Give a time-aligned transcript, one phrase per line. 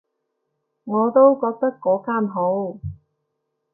[0.83, 2.79] 我都覺得嗰間好